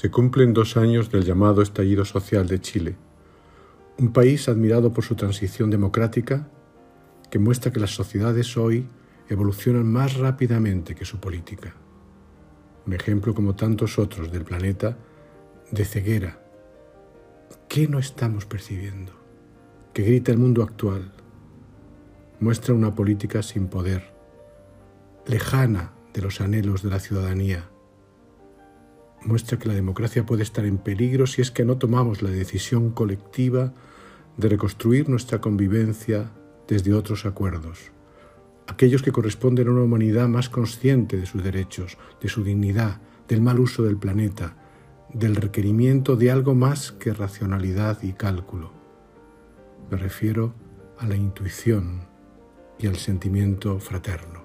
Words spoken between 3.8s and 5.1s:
un país admirado por